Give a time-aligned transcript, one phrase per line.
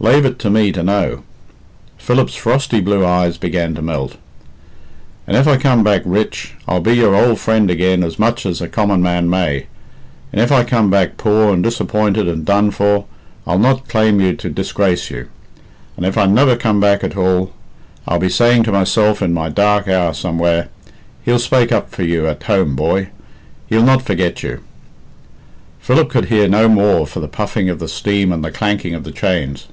[0.00, 1.24] Lave it to me to know."
[1.96, 4.16] Philip's frosty blue eyes began to melt.
[5.26, 8.60] "And if I come back rich, I'll be your ould friend again as much as
[8.60, 9.66] a common man may;
[10.32, 13.06] and if I come back poor and disappointed and done for,
[13.44, 15.26] I'll not claim you to disgrace you;
[15.96, 17.50] and if I never come back at all,
[18.06, 20.68] I'll be saying to myself in my dark hour somewhere,
[21.24, 23.08] 'He'll spake up for you at home, boy;
[23.66, 24.60] he'll not forget you.'"
[25.80, 29.02] Philip could hear no more for the puffing of the steam and the clanking of
[29.02, 29.66] the chains.